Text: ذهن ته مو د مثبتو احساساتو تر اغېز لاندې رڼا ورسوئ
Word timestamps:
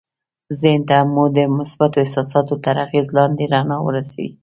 ذهن 0.59 0.81
ته 0.89 0.97
مو 1.13 1.23
د 1.35 1.37
مثبتو 1.57 1.97
احساساتو 2.03 2.53
تر 2.65 2.75
اغېز 2.85 3.07
لاندې 3.17 3.45
رڼا 3.53 3.77
ورسوئ 3.83 4.29